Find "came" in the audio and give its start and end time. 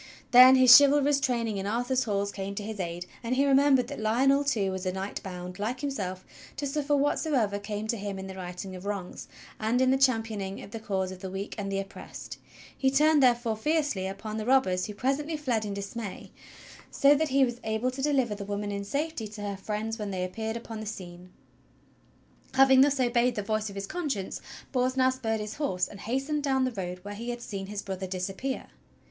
2.31-2.55, 7.59-7.85